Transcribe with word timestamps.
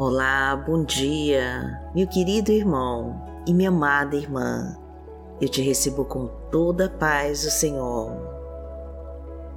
Olá, 0.00 0.54
bom 0.54 0.84
dia, 0.84 1.82
meu 1.92 2.06
querido 2.06 2.52
irmão 2.52 3.20
e 3.44 3.52
minha 3.52 3.68
amada 3.68 4.14
irmã. 4.14 4.78
Eu 5.40 5.48
te 5.48 5.60
recebo 5.60 6.04
com 6.04 6.28
toda 6.52 6.86
a 6.86 6.88
paz 6.88 7.42
do 7.42 7.50
Senhor. 7.50 8.16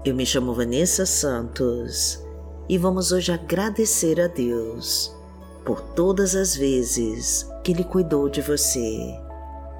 Eu 0.03 0.15
me 0.15 0.25
chamo 0.25 0.51
Vanessa 0.55 1.05
Santos 1.05 2.25
e 2.67 2.75
vamos 2.75 3.11
hoje 3.11 3.31
agradecer 3.31 4.19
a 4.19 4.25
Deus 4.25 5.15
por 5.63 5.79
todas 5.79 6.35
as 6.35 6.55
vezes 6.55 7.47
que 7.63 7.71
Ele 7.71 7.83
cuidou 7.83 8.27
de 8.27 8.41
você 8.41 8.97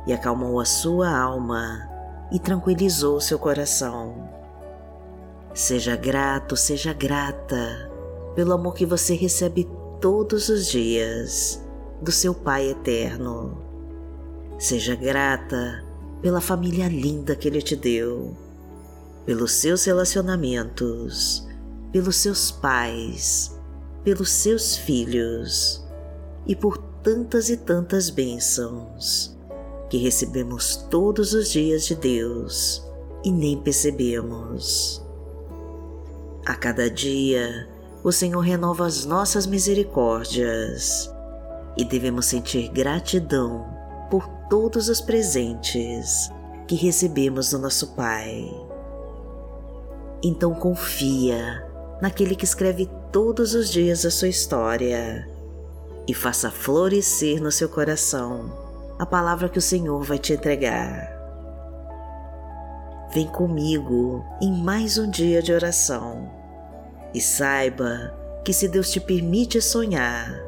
e 0.05 0.13
acalmou 0.13 0.59
a 0.59 0.65
sua 0.65 1.09
alma 1.09 1.89
e 2.31 2.37
tranquilizou 2.37 3.19
seu 3.19 3.39
coração. 3.39 4.29
Seja 5.55 5.95
grato, 5.95 6.55
seja 6.55 6.93
grata 6.93 7.91
pelo 8.35 8.53
amor 8.53 8.75
que 8.75 8.85
você 8.85 9.15
recebe 9.15 9.67
todos 10.01 10.49
os 10.49 10.65
dias 10.67 11.63
do 12.01 12.11
seu 12.11 12.33
Pai 12.33 12.71
eterno. 12.71 13.61
Seja 14.57 14.95
grata 14.95 15.85
pela 16.21 16.41
família 16.41 16.87
linda 16.87 17.35
que 17.35 17.47
Ele 17.47 17.61
te 17.61 17.75
deu, 17.75 18.35
pelos 19.25 19.51
seus 19.53 19.85
relacionamentos, 19.85 21.47
pelos 21.91 22.15
seus 22.15 22.49
pais, 22.51 23.55
pelos 24.03 24.31
seus 24.31 24.75
filhos 24.75 25.85
e 26.47 26.55
por 26.55 26.79
tantas 27.03 27.49
e 27.49 27.57
tantas 27.57 28.09
bênçãos 28.09 29.37
que 29.87 29.97
recebemos 29.97 30.77
todos 30.89 31.33
os 31.33 31.51
dias 31.51 31.85
de 31.85 31.95
Deus 31.95 32.83
e 33.23 33.31
nem 33.31 33.55
percebemos. 33.55 35.05
A 36.43 36.55
cada 36.55 36.89
dia, 36.89 37.67
o 38.03 38.11
Senhor 38.11 38.39
renova 38.39 38.85
as 38.87 39.05
nossas 39.05 39.45
misericórdias 39.45 41.13
e 41.77 41.85
devemos 41.85 42.25
sentir 42.25 42.67
gratidão 42.69 43.67
por 44.09 44.27
todos 44.49 44.89
os 44.89 44.99
presentes 44.99 46.31
que 46.67 46.75
recebemos 46.75 47.51
do 47.51 47.59
nosso 47.59 47.95
Pai. 47.95 48.49
Então 50.23 50.53
confia 50.53 51.63
naquele 52.01 52.35
que 52.35 52.43
escreve 52.43 52.89
todos 53.11 53.53
os 53.53 53.69
dias 53.69 54.03
a 54.03 54.09
sua 54.09 54.29
história 54.29 55.29
e 56.07 56.13
faça 56.13 56.49
florescer 56.49 57.41
no 57.41 57.51
seu 57.51 57.69
coração 57.69 58.51
a 58.97 59.05
palavra 59.05 59.47
que 59.47 59.59
o 59.59 59.61
Senhor 59.61 60.03
vai 60.03 60.17
te 60.17 60.33
entregar. 60.33 61.19
Vem 63.13 63.27
comigo 63.27 64.25
em 64.41 64.51
mais 64.51 64.97
um 64.97 65.09
dia 65.09 65.41
de 65.41 65.53
oração 65.53 66.40
e 67.13 67.19
saiba 67.21 68.13
que 68.43 68.53
se 68.53 68.67
Deus 68.67 68.89
te 68.89 68.99
permite 68.99 69.61
sonhar, 69.61 70.41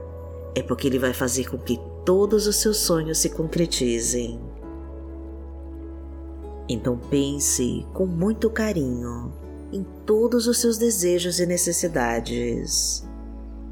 é 0.56 0.62
porque 0.62 0.88
Ele 0.88 1.00
vai 1.00 1.14
fazer 1.14 1.50
com 1.50 1.58
que 1.58 1.80
todos 2.06 2.48
os 2.48 2.58
seus 2.58 2.78
sonhos 2.78 3.18
se 3.18 3.30
concretizem. 3.30 4.40
Então 6.68 6.98
pense 6.98 7.86
com 7.94 8.06
muito 8.06 8.50
carinho 8.50 9.34
em 9.72 9.86
todos 10.06 10.48
os 10.48 10.60
seus 10.60 10.78
desejos 10.78 11.40
e 11.40 11.46
necessidades 11.46 13.06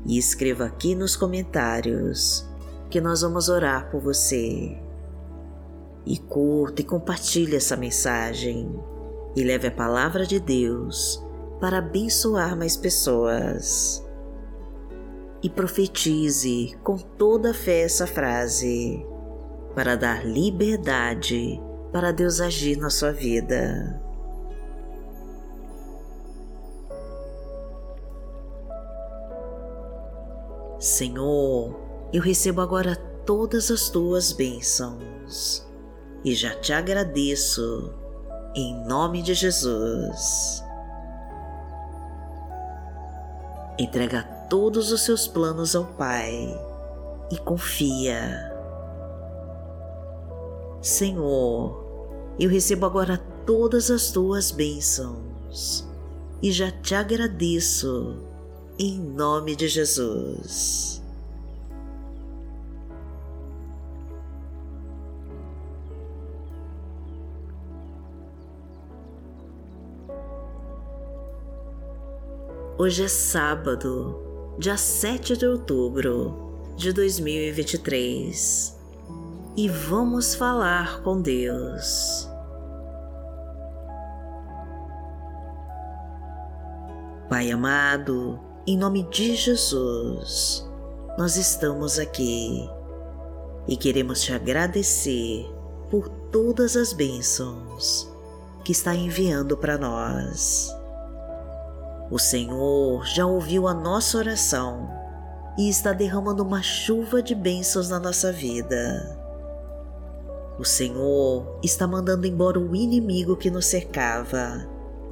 e 0.05 0.17
escreva 0.17 0.65
aqui 0.65 0.95
nos 0.95 1.15
comentários 1.15 2.45
que 2.89 2.99
nós 2.99 3.21
vamos 3.21 3.49
orar 3.49 3.89
por 3.89 4.01
você. 4.01 4.77
E 6.05 6.17
curta 6.17 6.81
e 6.81 6.83
compartilhe 6.83 7.55
essa 7.55 7.77
mensagem 7.77 8.67
e 9.35 9.43
leve 9.43 9.67
a 9.67 9.71
palavra 9.71 10.25
de 10.25 10.39
Deus 10.39 11.23
para 11.61 11.77
abençoar 11.77 12.57
mais 12.57 12.75
pessoas. 12.75 14.03
E 15.43 15.49
profetize 15.49 16.75
com 16.83 16.97
toda 16.97 17.53
fé 17.53 17.81
essa 17.81 18.05
frase 18.05 19.05
para 19.73 19.95
dar 19.95 20.25
liberdade 20.25 21.61
para 21.91 22.11
Deus 22.11 22.41
agir 22.41 22.77
na 22.77 22.89
sua 22.89 23.11
vida. 23.11 24.01
Senhor, 30.79 31.79
eu 32.11 32.21
recebo 32.21 32.59
agora 32.59 32.95
todas 33.25 33.69
as 33.69 33.89
tuas 33.89 34.31
bênçãos 34.31 35.65
e 36.25 36.33
já 36.33 36.55
te 36.55 36.73
agradeço 36.73 37.93
em 38.55 38.83
nome 38.87 39.21
de 39.21 39.33
Jesus. 39.33 40.63
Entrega 43.81 44.21
todos 44.47 44.91
os 44.91 45.01
seus 45.01 45.27
planos 45.27 45.75
ao 45.75 45.85
Pai 45.85 46.31
e 47.31 47.37
confia. 47.39 48.53
Senhor, 50.83 51.83
eu 52.39 52.47
recebo 52.47 52.85
agora 52.85 53.17
todas 53.43 53.89
as 53.89 54.11
tuas 54.11 54.51
bênçãos 54.51 55.83
e 56.43 56.51
já 56.51 56.69
te 56.69 56.93
agradeço 56.93 58.17
em 58.77 58.99
nome 58.99 59.55
de 59.55 59.67
Jesus. 59.67 61.00
Hoje 72.83 73.03
é 73.03 73.07
sábado, 73.07 74.55
dia 74.57 74.75
7 74.75 75.37
de 75.37 75.45
outubro 75.45 76.73
de 76.75 76.91
2023 76.91 78.75
e 79.55 79.69
vamos 79.69 80.33
falar 80.33 81.03
com 81.03 81.21
Deus. 81.21 82.27
Pai 87.29 87.51
amado, 87.51 88.39
em 88.65 88.75
nome 88.75 89.03
de 89.11 89.35
Jesus, 89.35 90.67
nós 91.19 91.35
estamos 91.35 91.99
aqui 91.99 92.67
e 93.67 93.77
queremos 93.77 94.23
te 94.23 94.33
agradecer 94.33 95.45
por 95.87 96.09
todas 96.09 96.75
as 96.75 96.93
bênçãos 96.93 98.11
que 98.63 98.71
está 98.71 98.95
enviando 98.95 99.55
para 99.55 99.77
nós. 99.77 100.80
O 102.11 102.19
Senhor 102.19 103.05
já 103.05 103.25
ouviu 103.25 103.69
a 103.69 103.73
nossa 103.73 104.17
oração 104.17 104.89
e 105.57 105.69
está 105.69 105.93
derramando 105.93 106.43
uma 106.43 106.61
chuva 106.61 107.23
de 107.23 107.33
bênçãos 107.33 107.87
na 107.87 108.01
nossa 108.01 108.33
vida. 108.33 109.17
O 110.59 110.65
Senhor 110.65 111.57
está 111.63 111.87
mandando 111.87 112.27
embora 112.27 112.59
o 112.59 112.75
inimigo 112.75 113.37
que 113.37 113.49
nos 113.49 113.65
cercava, 113.65 114.67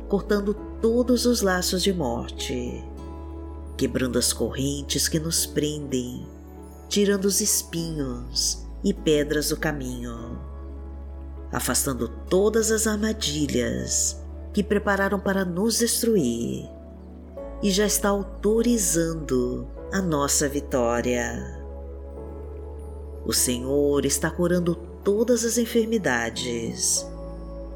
cortando 0.10 0.54
todos 0.82 1.26
os 1.26 1.42
laços 1.42 1.82
de 1.82 1.94
morte, 1.94 2.84
quebrando 3.78 4.20
as 4.20 4.34
correntes 4.34 5.08
que 5.08 5.22
nos 5.22 5.46
prendem, 5.46 6.28
tirando 6.90 7.24
os 7.24 7.40
espinhos 7.40 8.68
e 8.84 8.94
pedras 8.94 9.48
do 9.48 9.56
caminho, 9.56 10.38
afastando 11.50 12.10
todas 12.30 12.72
as 12.72 12.86
armadilhas 12.86 14.22
que 14.52 14.62
prepararam 14.62 15.18
para 15.18 15.46
nos 15.46 15.78
destruir 15.78 16.78
e 17.62 17.70
já 17.72 17.86
está 17.86 18.09
autorizando 18.09 19.68
a 19.92 20.02
nossa 20.02 20.47
vitória. 20.47 21.59
O 23.25 23.34
Senhor 23.34 24.06
está 24.06 24.31
curando 24.31 24.75
todas 25.04 25.44
as 25.44 25.57
enfermidades, 25.57 27.06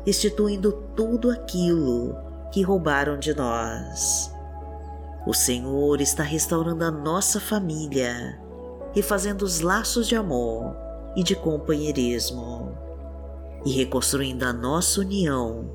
restituindo 0.06 0.72
tudo 0.96 1.30
aquilo 1.30 2.16
que 2.52 2.62
roubaram 2.62 3.20
de 3.20 3.34
nós. 3.34 4.32
O 5.26 5.34
Senhor 5.34 6.02
está 6.02 6.24
restaurando 6.24 6.84
a 6.84 6.92
nossa 6.92 7.40
família, 7.40 8.40
refazendo 8.94 9.44
os 9.44 9.60
laços 9.60 10.08
de 10.08 10.16
amor 10.16 10.76
e 11.16 11.24
de 11.24 11.36
companheirismo, 11.36 12.78
e 13.66 13.72
reconstruindo 13.72 14.46
a 14.46 14.54
nossa 14.54 15.02
união 15.02 15.70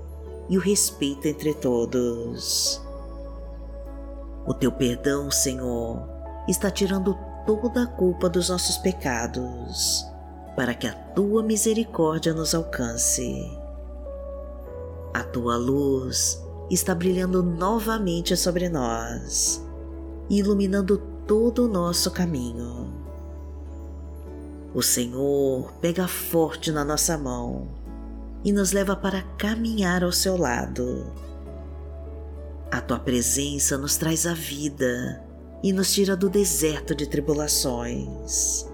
e 0.49 0.57
o 0.57 0.61
respeito 0.61 1.27
entre 1.27 1.55
todos. 1.55 2.88
O 4.49 4.55
teu 4.55 4.73
perdão, 4.73 5.31
Senhor, 5.31 6.09
está 6.49 6.71
tirando 6.71 7.15
toda 7.45 7.83
a 7.83 7.87
culpa 7.87 8.31
dos 8.31 8.49
nossos 8.49 8.79
pecados, 8.79 10.07
para 10.57 10.73
que 10.73 10.87
a 10.87 10.95
tua 10.95 11.43
misericórdia 11.43 12.33
nos 12.33 12.55
alcance. 12.55 13.47
A 15.13 15.23
tua 15.23 15.59
luz 15.59 16.43
está 16.71 16.95
brilhando 16.95 17.43
novamente 17.43 18.35
sobre 18.39 18.71
nós, 18.71 19.63
iluminando 20.31 20.97
todo 21.27 21.67
o 21.67 21.69
nosso 21.69 22.11
caminho. 22.11 22.91
O 24.75 24.81
Senhor 24.81 25.75
pega 25.75 26.09
forte 26.09 26.73
na 26.73 26.87
nossa 26.87 27.19
mão 27.19 27.69
e 28.43 28.51
nos 28.51 28.73
leva 28.73 28.97
para 28.97 29.21
caminhar 29.37 30.03
ao 30.03 30.13
seu 30.13 30.39
lado 30.39 31.28
a 32.71 32.81
tua 32.81 32.99
presença 32.99 33.79
nos 33.79 33.97
traz 33.97 34.27
a 34.27 34.35
vida 34.35 35.25
e 35.63 35.73
nos 35.73 35.93
tira 35.93 36.15
do 36.15 36.29
deserto 36.29 36.95
de 36.95 37.09
tribulações. 37.09 38.67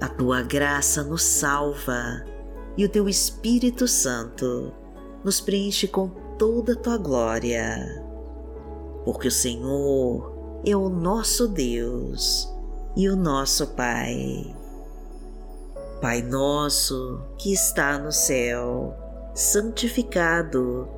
A 0.00 0.08
tua 0.08 0.42
graça 0.42 1.02
nos 1.02 1.22
salva 1.22 2.24
e 2.76 2.84
o 2.84 2.88
teu 2.88 3.08
Espírito 3.08 3.86
Santo 3.86 4.72
nos 5.24 5.40
preenche 5.40 5.86
com 5.88 6.08
toda 6.38 6.72
a 6.72 6.76
tua 6.76 6.98
glória. 6.98 8.04
Porque 9.04 9.28
o 9.28 9.32
Senhor 9.32 10.60
é 10.64 10.76
o 10.76 10.88
nosso 10.88 11.48
Deus 11.48 12.48
e 12.96 13.08
o 13.08 13.16
nosso 13.16 13.68
Pai. 13.68 14.54
Pai 16.00 16.22
nosso 16.22 17.20
que 17.38 17.52
está 17.52 17.98
no 17.98 18.12
céu, 18.12 18.96
santificado 19.34 20.97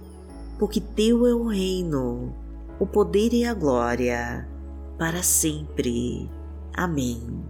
porque 0.61 0.79
Teu 0.79 1.25
é 1.25 1.33
o 1.33 1.47
reino, 1.47 2.35
o 2.79 2.85
poder 2.85 3.33
e 3.33 3.43
a 3.43 3.51
glória, 3.51 4.47
para 4.95 5.23
sempre. 5.23 6.29
Amém. 6.71 7.43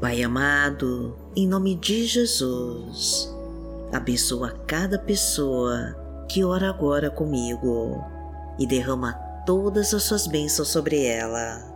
Pai 0.00 0.22
amado, 0.22 1.14
em 1.36 1.46
nome 1.46 1.74
de 1.74 2.06
Jesus, 2.06 3.30
abençoa 3.92 4.52
cada 4.66 4.98
pessoa 4.98 5.94
que 6.30 6.42
ora 6.42 6.70
agora 6.70 7.10
comigo 7.10 8.02
e 8.58 8.66
derrama 8.66 9.12
todas 9.44 9.92
as 9.92 10.02
suas 10.04 10.26
bênçãos 10.26 10.68
sobre 10.68 11.04
ela. 11.04 11.73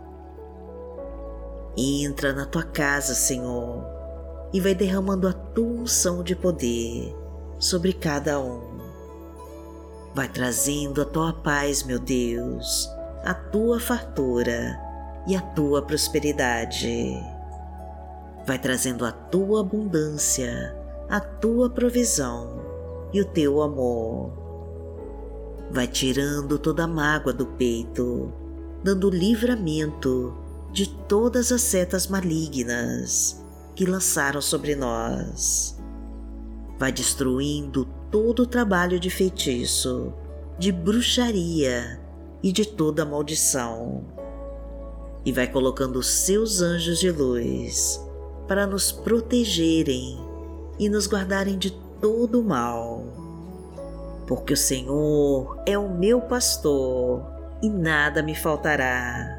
Entra 1.77 2.33
na 2.33 2.45
tua 2.45 2.63
casa, 2.63 3.13
Senhor, 3.13 3.85
e 4.51 4.59
vai 4.59 4.75
derramando 4.75 5.27
a 5.27 5.33
tua 5.33 5.81
unção 5.81 6.23
de 6.23 6.35
poder 6.35 7.15
sobre 7.57 7.93
cada 7.93 8.39
um. 8.39 8.79
Vai 10.13 10.27
trazendo 10.27 11.01
a 11.01 11.05
tua 11.05 11.33
paz, 11.33 11.83
meu 11.83 11.99
Deus, 11.99 12.89
a 13.23 13.33
tua 13.33 13.79
fartura 13.79 14.79
e 15.27 15.35
a 15.35 15.41
tua 15.41 15.81
prosperidade 15.81 17.39
vai 18.49 18.57
trazendo 18.57 19.05
a 19.05 19.11
tua 19.11 19.61
abundância, 19.61 20.75
a 21.07 21.19
tua 21.19 21.69
provisão 21.69 22.59
e 23.13 23.21
o 23.21 23.25
teu 23.25 23.61
amor. 23.61 24.31
Vai 25.69 25.87
tirando 25.87 26.57
toda 26.57 26.85
a 26.85 26.87
mágoa 26.87 27.31
do 27.31 27.45
peito, 27.45 28.33
dando 28.83 29.11
livramento 29.11 30.35
de 30.71 30.87
todas 30.87 31.51
as 31.51 31.61
setas 31.61 32.07
malignas 32.07 33.43
que 33.75 33.85
lançaram 33.85 34.41
sobre 34.41 34.75
nós. 34.75 35.77
Vai 36.77 36.91
destruindo 36.91 37.85
todo 38.11 38.43
o 38.43 38.47
trabalho 38.47 38.99
de 38.99 39.09
feitiço, 39.09 40.13
de 40.57 40.71
bruxaria 40.71 41.99
e 42.43 42.51
de 42.51 42.65
toda 42.65 43.05
maldição. 43.05 44.03
E 45.25 45.31
vai 45.31 45.47
colocando 45.47 46.01
seus 46.01 46.61
anjos 46.61 46.99
de 46.99 47.11
luz 47.11 47.99
para 48.47 48.65
nos 48.65 48.91
protegerem 48.91 50.17
e 50.77 50.89
nos 50.89 51.07
guardarem 51.07 51.57
de 51.57 51.71
todo 52.01 52.39
o 52.39 52.43
mal. 52.43 53.03
Porque 54.25 54.53
o 54.53 54.57
Senhor 54.57 55.61
é 55.65 55.77
o 55.77 55.89
meu 55.89 56.21
pastor 56.21 57.25
e 57.61 57.69
nada 57.69 58.23
me 58.23 58.35
faltará. 58.35 59.38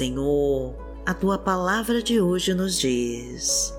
Senhor, 0.00 0.74
a 1.04 1.12
tua 1.12 1.36
palavra 1.36 2.02
de 2.02 2.22
hoje 2.22 2.54
nos 2.54 2.78
diz, 2.78 3.70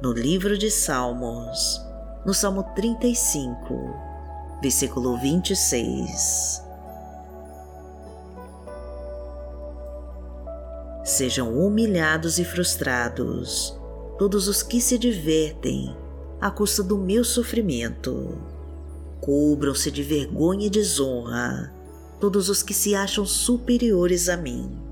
no 0.00 0.12
livro 0.12 0.56
de 0.56 0.70
Salmos, 0.70 1.80
no 2.24 2.32
Salmo 2.32 2.62
35, 2.76 3.74
versículo 4.62 5.18
26. 5.18 6.62
Sejam 11.02 11.52
humilhados 11.58 12.38
e 12.38 12.44
frustrados 12.44 13.76
todos 14.16 14.46
os 14.46 14.62
que 14.62 14.80
se 14.80 14.96
divertem 14.96 15.92
à 16.40 16.52
custa 16.52 16.84
do 16.84 16.96
meu 16.96 17.24
sofrimento. 17.24 18.38
Cubram-se 19.20 19.90
de 19.90 20.04
vergonha 20.04 20.68
e 20.68 20.70
desonra 20.70 21.74
todos 22.20 22.48
os 22.48 22.62
que 22.62 22.72
se 22.72 22.94
acham 22.94 23.26
superiores 23.26 24.28
a 24.28 24.36
mim 24.36 24.86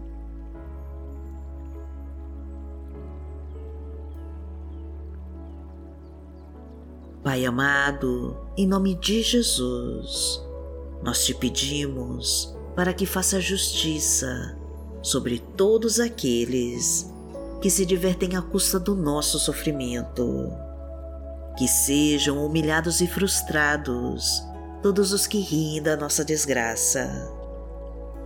Pai 7.27 7.45
amado, 7.45 8.37
em 8.57 8.69
nome 8.69 8.95
de 8.95 9.21
Jesus, 9.21 10.41
nós 11.03 11.25
te 11.25 11.35
pedimos 11.35 12.57
para 12.77 12.93
que 12.93 13.05
faça 13.05 13.41
justiça 13.41 14.57
sobre 15.03 15.41
todos 15.41 15.99
aqueles 15.99 17.13
que 17.61 17.69
se 17.69 17.85
divertem 17.85 18.37
à 18.37 18.43
custa 18.43 18.79
do 18.79 18.95
nosso 18.95 19.41
sofrimento. 19.41 20.53
Que 21.59 21.67
sejam 21.67 22.47
humilhados 22.47 23.01
e 23.01 23.09
frustrados 23.09 24.41
todos 24.81 25.13
os 25.13 25.27
que 25.27 25.41
riem 25.41 25.83
da 25.83 25.97
nossa 25.97 26.25
desgraça. 26.25 27.11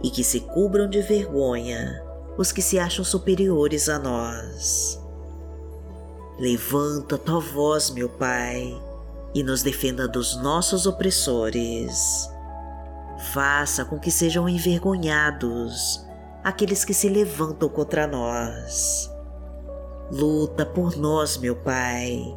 E 0.02 0.10
que 0.10 0.22
se 0.22 0.40
cubram 0.40 0.86
de 0.86 1.00
vergonha 1.00 2.04
os 2.36 2.52
que 2.52 2.60
se 2.60 2.78
acham 2.78 3.02
superiores 3.02 3.88
a 3.88 3.98
nós. 3.98 5.00
Levanta 6.38 7.16
tua 7.16 7.40
voz, 7.40 7.88
meu 7.88 8.10
Pai 8.10 8.89
e 9.34 9.42
nos 9.42 9.62
defenda 9.62 10.08
dos 10.08 10.36
nossos 10.36 10.86
opressores. 10.86 12.28
Faça 13.32 13.84
com 13.84 13.98
que 13.98 14.10
sejam 14.10 14.48
envergonhados 14.48 16.04
aqueles 16.42 16.84
que 16.84 16.94
se 16.94 17.08
levantam 17.08 17.68
contra 17.68 18.06
nós. 18.06 19.10
Luta 20.10 20.66
por 20.66 20.96
nós, 20.96 21.36
meu 21.36 21.54
Pai, 21.54 22.36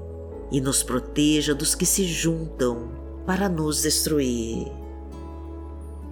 e 0.51 0.61
nos 0.61 0.83
proteja 0.83 1.55
dos 1.55 1.73
que 1.73 1.85
se 1.85 2.05
juntam 2.05 2.91
para 3.25 3.49
nos 3.49 3.81
destruir. 3.81 4.71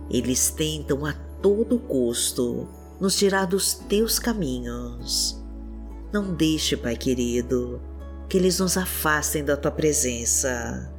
Eles 0.09 0.49
tentam 0.49 1.05
a 1.05 1.13
todo 1.41 1.79
custo 1.79 2.67
nos 2.99 3.15
tirar 3.15 3.45
dos 3.45 3.73
teus 3.73 4.19
caminhos. 4.19 5.41
Não 6.11 6.33
deixe, 6.33 6.75
Pai 6.75 6.95
querido, 6.95 7.81
que 8.31 8.37
eles 8.37 8.59
nos 8.59 8.77
afastem 8.77 9.43
da 9.43 9.57
tua 9.57 9.71
presença. 9.71 10.89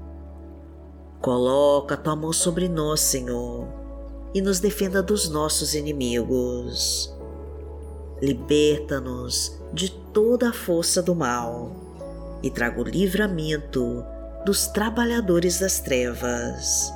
Coloca 1.18 1.96
tua 1.96 2.14
mão 2.14 2.30
sobre 2.30 2.68
nós, 2.68 3.00
Senhor, 3.00 3.66
e 4.34 4.42
nos 4.42 4.60
defenda 4.60 5.02
dos 5.02 5.30
nossos 5.30 5.74
inimigos. 5.74 7.10
Liberta-nos 8.20 9.58
de 9.72 9.90
toda 10.12 10.50
a 10.50 10.52
força 10.52 11.02
do 11.02 11.14
mal 11.14 11.72
e 12.42 12.50
traga 12.50 12.82
o 12.82 12.84
livramento 12.84 14.04
dos 14.44 14.66
trabalhadores 14.66 15.58
das 15.58 15.80
trevas. 15.80 16.92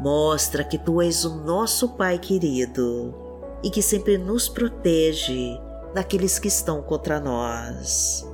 Mostra 0.00 0.64
que 0.64 0.76
tu 0.76 1.00
és 1.00 1.24
o 1.24 1.36
nosso 1.36 1.90
Pai 1.90 2.18
querido 2.18 3.14
e 3.62 3.70
que 3.70 3.80
sempre 3.80 4.18
nos 4.18 4.48
protege 4.48 5.56
daqueles 5.94 6.40
que 6.40 6.48
estão 6.48 6.82
contra 6.82 7.20
nós. 7.20 8.33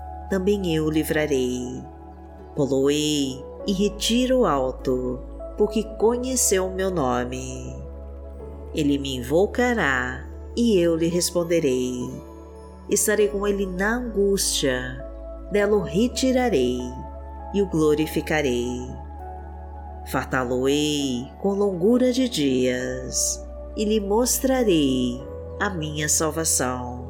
também 0.31 0.73
eu 0.73 0.85
o 0.85 0.89
livrarei. 0.89 1.83
Poloei 2.55 3.43
e 3.67 3.73
retiro 3.73 4.45
alto, 4.45 5.19
porque 5.57 5.83
conheceu 5.99 6.67
o 6.67 6.73
meu 6.73 6.89
nome. 6.89 7.75
Ele 8.73 8.97
me 8.97 9.17
invocará 9.17 10.25
e 10.55 10.79
eu 10.79 10.95
lhe 10.95 11.09
responderei. 11.09 12.09
Estarei 12.89 13.27
com 13.27 13.45
ele 13.45 13.65
na 13.65 13.97
angústia, 13.97 15.05
dela 15.51 15.75
o 15.75 15.81
retirarei 15.81 16.79
e 17.53 17.61
o 17.61 17.67
glorificarei. 17.67 18.87
Fartá-lo-ei 20.07 21.27
com 21.41 21.51
longura 21.51 22.13
de 22.13 22.29
dias 22.29 23.45
e 23.75 23.83
lhe 23.83 23.99
mostrarei 23.99 25.21
a 25.59 25.69
minha 25.69 26.07
salvação. 26.07 27.00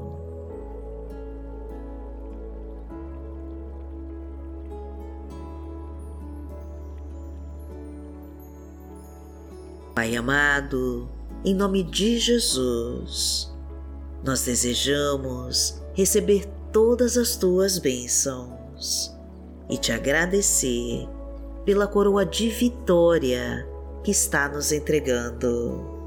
Pai 9.93 10.15
amado, 10.15 11.09
em 11.43 11.53
nome 11.53 11.83
de 11.83 12.17
Jesus, 12.17 13.51
nós 14.23 14.43
desejamos 14.43 15.81
receber 15.93 16.45
todas 16.71 17.17
as 17.17 17.35
tuas 17.35 17.77
bênçãos 17.77 19.13
e 19.69 19.77
te 19.77 19.91
agradecer 19.91 21.09
pela 21.65 21.87
coroa 21.87 22.25
de 22.25 22.47
vitória 22.47 23.67
que 24.01 24.11
está 24.11 24.47
nos 24.47 24.71
entregando. 24.71 25.99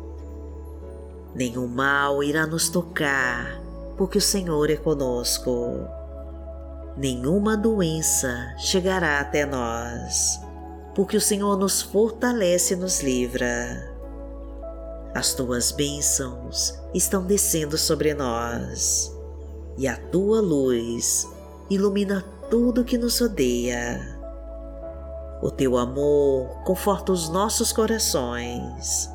Nenhum 1.35 1.67
mal 1.67 2.23
irá 2.23 2.47
nos 2.47 2.71
tocar, 2.71 3.61
porque 3.99 4.17
o 4.17 4.23
Senhor 4.23 4.71
é 4.71 4.77
conosco. 4.77 5.87
Nenhuma 6.97 7.55
doença 7.55 8.55
chegará 8.57 9.21
até 9.21 9.45
nós, 9.45 10.41
porque 10.95 11.17
o 11.17 11.21
Senhor 11.21 11.57
nos 11.59 11.83
fortalece 11.83 12.75
e 12.75 12.77
nos 12.77 13.03
livra. 13.03 13.93
As 15.15 15.35
tuas 15.35 15.73
bênçãos 15.73 16.79
estão 16.93 17.25
descendo 17.25 17.77
sobre 17.77 18.15
nós, 18.15 19.13
e 19.77 19.89
a 19.89 19.97
tua 19.97 20.41
luz 20.41 21.29
ilumina 21.69 22.25
tudo 22.49 22.85
que 22.85 22.97
nos 22.97 23.21
rodeia. 23.21 24.19
O 25.43 25.51
teu 25.51 25.77
amor 25.77 26.63
conforta 26.65 27.13
os 27.13 27.29
nossos 27.29 27.73
corações 27.73 29.11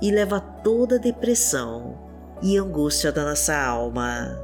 e 0.00 0.10
leva 0.10 0.40
toda 0.40 0.98
depressão 0.98 1.98
e 2.42 2.56
angústia 2.56 3.12
da 3.12 3.24
nossa 3.24 3.54
alma. 3.56 4.38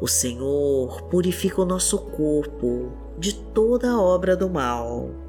O 0.00 0.06
Senhor 0.06 1.02
purifica 1.02 1.60
o 1.60 1.66
nosso 1.66 1.98
corpo 1.98 2.92
de 3.18 3.34
toda 3.34 4.00
obra 4.00 4.36
do 4.36 4.48
mal 4.48 5.27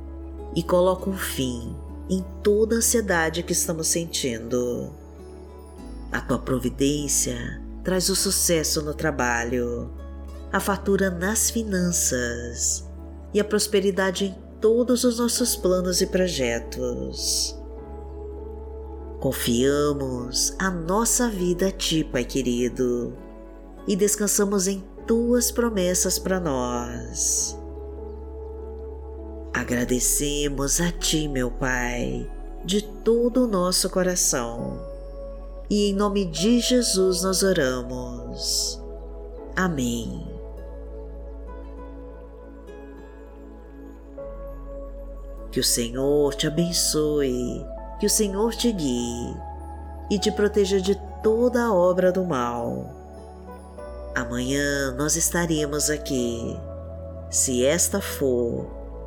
e 0.55 0.63
coloca 0.63 1.09
um 1.09 1.17
fim 1.17 1.75
em 2.09 2.25
toda 2.43 2.75
a 2.75 2.77
ansiedade 2.79 3.43
que 3.43 3.53
estamos 3.53 3.87
sentindo. 3.87 4.91
A 6.11 6.19
tua 6.21 6.39
providência 6.39 7.61
traz 7.83 8.09
o 8.09 8.15
sucesso 8.15 8.81
no 8.81 8.93
trabalho 8.93 9.91
a 10.51 10.59
fatura 10.59 11.09
nas 11.09 11.49
finanças 11.49 12.83
e 13.33 13.39
a 13.39 13.43
prosperidade 13.43 14.25
em 14.25 14.35
todos 14.59 15.03
os 15.03 15.19
nossos 15.19 15.55
planos 15.55 16.01
e 16.01 16.07
projetos. 16.07 17.55
Confiamos 19.19 20.55
a 20.57 20.71
nossa 20.71 21.29
vida 21.29 21.67
a 21.67 21.71
Ti, 21.71 22.03
Pai 22.03 22.23
querido, 22.23 23.15
e 23.87 23.95
descansamos 23.95 24.67
em 24.67 24.83
Tuas 25.05 25.51
promessas 25.51 26.17
para 26.17 26.39
nós. 26.39 27.58
Agradecemos 29.69 30.81
a 30.81 30.91
Ti, 30.91 31.27
meu 31.27 31.51
Pai, 31.51 32.27
de 32.65 32.81
todo 32.81 33.43
o 33.43 33.47
nosso 33.47 33.87
coração, 33.87 34.81
e 35.69 35.91
em 35.91 35.93
nome 35.93 36.25
de 36.25 36.59
Jesus 36.59 37.21
nós 37.21 37.43
oramos. 37.43 38.81
Amém. 39.55 40.27
Que 45.51 45.59
o 45.59 45.63
Senhor 45.63 46.33
te 46.33 46.47
abençoe, 46.47 47.63
que 47.99 48.07
o 48.07 48.09
Senhor 48.09 48.55
te 48.55 48.71
guie 48.71 49.37
e 50.09 50.17
te 50.17 50.31
proteja 50.31 50.81
de 50.81 50.99
toda 51.21 51.65
a 51.65 51.71
obra 51.71 52.11
do 52.11 52.25
mal. 52.25 52.89
Amanhã 54.15 54.95
nós 54.95 55.15
estaremos 55.15 55.91
aqui, 55.91 56.59
se 57.29 57.63
esta 57.63 58.01
for 58.01 58.78